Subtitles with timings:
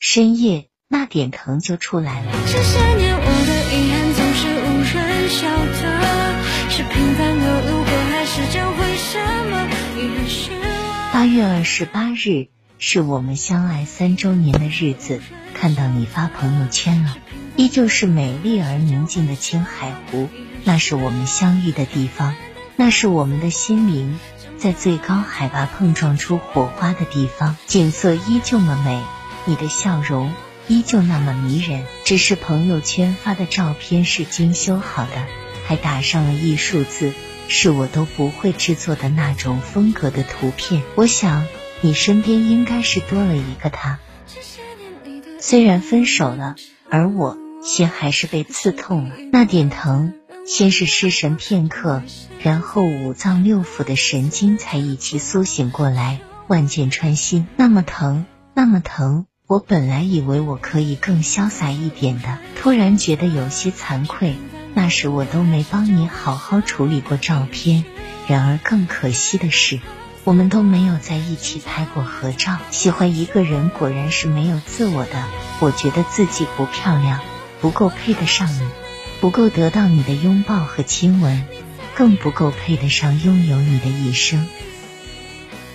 [0.00, 2.32] 深夜那点疼就出来了。
[2.46, 9.18] 这些年我的遗憾总是无人晓得，是平凡的路过，还是将会什
[9.50, 9.68] 么？
[11.12, 15.20] 八月二十八日是我们相爱三周年的日子，
[15.52, 17.18] 看到你发朋友圈了，
[17.56, 20.30] 依旧是美丽而宁静的青海湖，
[20.64, 22.34] 那是我们相遇的地方，
[22.74, 24.18] 那是我们的心灵
[24.56, 28.98] 在最高海拔碰撞出火花的地方，景色依旧么美。
[29.46, 30.32] 你的笑容
[30.68, 35.26] 依旧那么迷人，只是朋友圈发的照片是精修好的，
[35.66, 37.12] 还打上了艺术字，
[37.48, 40.82] 是我都不会制作的那种风格的图片。
[40.94, 41.46] 我想
[41.80, 43.98] 你身边应该是多了一个他，
[45.40, 46.54] 虽然分手了，
[46.88, 49.16] 而我心还是被刺痛了。
[49.32, 50.12] 那点疼，
[50.46, 52.02] 先是失神片刻，
[52.40, 59.26] 然后五脏六腑的神经才一起苏醒过来，万箭穿心，那么疼，那么疼。
[59.50, 64.36] 我本来以为我可以更潇洒一点的，突然觉得有些惭愧。
[64.74, 67.84] 那时我都没帮你好好处理过照片。
[68.28, 69.80] 然而更可惜的是，
[70.22, 72.58] 我们都没有在一起拍过合照。
[72.70, 75.24] 喜欢一个人果然是没有自我的。
[75.58, 77.18] 我觉得自己不漂亮，
[77.60, 78.60] 不够配得上你，
[79.20, 81.44] 不够得到你的拥抱和亲吻，
[81.96, 84.46] 更不够配得上拥有你的一生。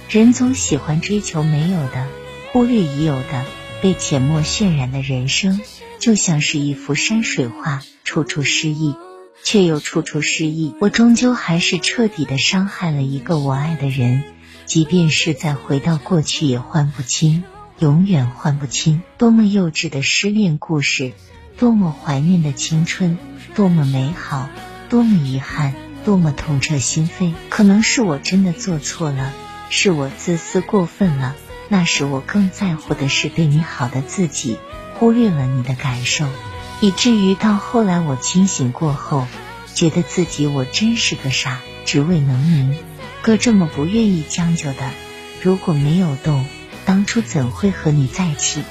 [0.07, 2.07] 人总喜欢追求没有的，
[2.53, 3.43] 忽略已有的。
[3.85, 5.61] 被浅墨渲染的人生，
[5.99, 8.95] 就像是一幅山水画，处处诗意，
[9.43, 10.73] 却又处处失意。
[10.81, 14.23] 我终究还是彻底的伤害了一个我爱的人，
[14.65, 17.43] 即便是再回到过去，也换不清，
[17.77, 19.03] 永远换不清。
[19.19, 21.13] 多么幼稚的失恋故事，
[21.59, 23.19] 多么怀念的青春，
[23.53, 24.49] 多么美好，
[24.89, 27.33] 多么遗憾，多么痛彻心扉。
[27.49, 29.31] 可能是我真的做错了，
[29.69, 31.35] 是我自私过分了。
[31.67, 34.57] 那时我更在乎的是对你好的自己，
[34.93, 36.25] 忽略了你的感受，
[36.79, 39.25] 以至于到后来我清醒过后，
[39.73, 42.77] 觉得自己我真是个傻，只为能明
[43.21, 44.91] 哥这么不愿意将就的，
[45.41, 46.45] 如果没有动，
[46.85, 48.63] 当初怎会和你在一起？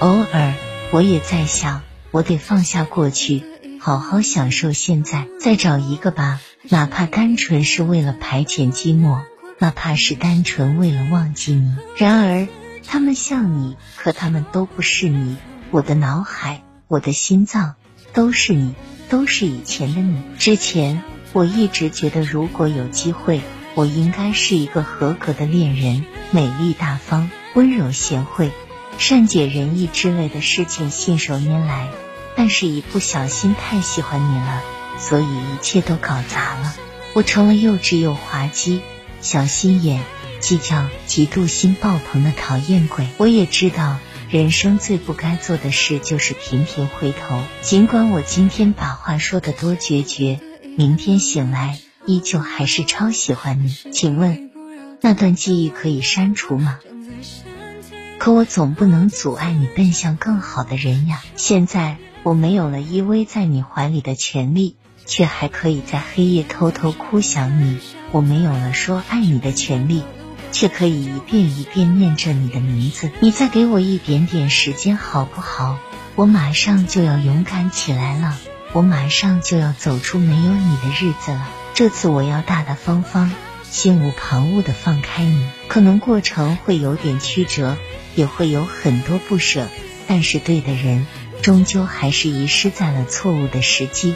[0.00, 0.54] 偶尔
[0.90, 3.44] 我也在想，我得放下过去，
[3.80, 9.20] 好好享受现在，再找一个吧，哪怕单纯是为了排遣寂寞。
[9.62, 12.48] 哪怕是单纯为了忘记你，然而
[12.84, 15.36] 他们像你，可他们都不是你。
[15.70, 17.76] 我的脑海，我的心脏，
[18.12, 18.74] 都是你，
[19.08, 20.20] 都是以前的你。
[20.36, 23.40] 之前我一直觉得，如果有机会，
[23.76, 28.50] 我应该是一个合格的恋人，美丽大方、温柔贤惠、
[28.98, 31.88] 善解人意之类的事情信手拈来。
[32.34, 34.60] 但是，一不小心太喜欢你了，
[34.98, 36.74] 所以一切都搞砸了。
[37.12, 38.82] 我成了幼稚又滑稽。
[39.22, 40.02] 小心眼、
[40.40, 43.06] 计较、嫉妒心爆棚的讨厌鬼。
[43.16, 47.40] 我也知道，人生最不该做的事就是频频回头。
[47.62, 50.40] 尽管我今天把话说的多决绝，
[50.76, 53.74] 明天醒来依旧还是超喜欢你。
[53.92, 54.50] 请问，
[55.00, 56.80] 那段记忆可以删除吗？
[58.18, 61.22] 可我总不能阻碍你奔向更好的人呀。
[61.36, 64.76] 现在我没有了依偎在你怀里的权利。
[65.06, 67.78] 却还可以在黑夜偷偷哭想你，
[68.10, 70.02] 我没有了说爱你的权利，
[70.52, 73.10] 却可以一遍一遍念着你的名字。
[73.20, 75.78] 你再给我一点点时间好不好？
[76.14, 78.38] 我马上就要勇敢起来了，
[78.72, 81.48] 我马上就要走出没有你的日子了。
[81.74, 83.32] 这次我要大大方方、
[83.70, 85.48] 心无旁骛的放开你。
[85.68, 87.78] 可能过程会有点曲折，
[88.14, 89.68] 也会有很多不舍，
[90.06, 91.06] 但是对的人
[91.40, 94.14] 终究还是遗失在了错误的时机。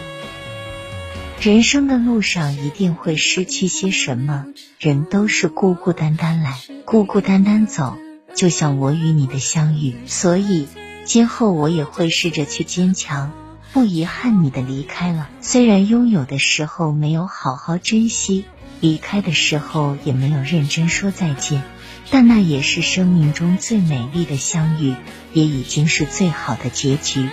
[1.47, 4.47] 人生的路上一定会失去些什么，
[4.81, 7.97] 人都是孤孤单单来，孤孤单单走，
[8.35, 9.95] 就像我与你的相遇。
[10.07, 10.67] 所以
[11.05, 13.31] 今后我也会试着去坚强，
[13.73, 15.29] 不遗憾你的离开了。
[15.41, 18.45] 虽然拥有的时候没有好好珍惜，
[18.81, 21.63] 离开的时候也没有认真说再见，
[22.11, 24.97] 但那也是生命中最美丽的相遇，
[25.33, 27.31] 也已经是最好的结局。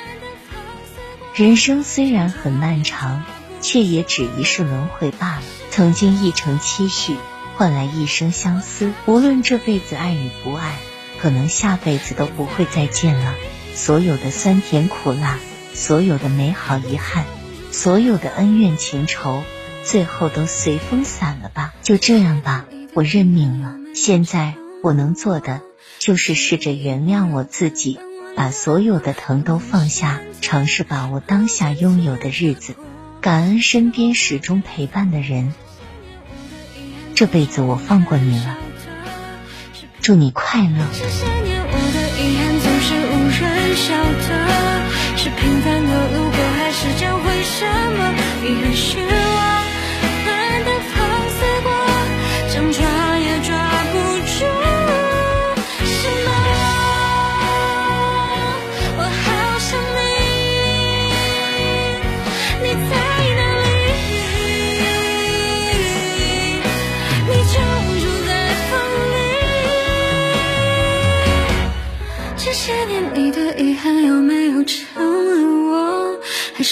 [1.33, 3.23] 人生虽然很漫长。
[3.63, 5.41] 却也只一世轮回罢了。
[5.71, 7.15] 曾经一程期许，
[7.55, 8.93] 换来一生相思。
[9.07, 10.75] 无论这辈子爱与不爱，
[11.19, 13.33] 可能下辈子都不会再见了。
[13.73, 15.39] 所有的酸甜苦辣，
[15.73, 17.25] 所有的美好遗憾，
[17.71, 19.41] 所有的恩怨情仇，
[19.83, 21.73] 最后都随风散了吧。
[21.81, 23.77] 就这样吧，我认命了。
[23.95, 25.61] 现在我能做的，
[25.97, 27.97] 就是试着原谅我自己，
[28.35, 32.75] 把所有的疼都放下，尝试把握当下拥有的日子。
[33.23, 35.53] 感恩身边始终陪伴的人。
[37.15, 38.57] 这辈子我放过你了。
[40.01, 40.85] 祝你快乐。
[40.91, 43.95] 这些年我的遗憾总是无人晓
[44.27, 44.42] 得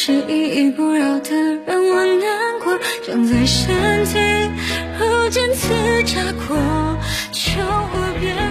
[0.04, 1.30] 是依依不饶的
[1.64, 2.76] 让我难过？
[3.06, 3.70] 长在身
[4.06, 4.18] 体，
[5.00, 6.58] 如今刺扎过，
[7.32, 8.51] 求我别。